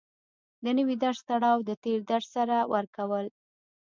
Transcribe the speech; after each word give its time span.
د 0.63 0.65
نوي 0.77 0.95
درس 1.03 1.19
تړاو 1.29 1.57
د 1.69 1.71
تېر 1.83 1.99
درس 2.11 2.27
سره 2.35 2.57
ورکول 2.73 3.25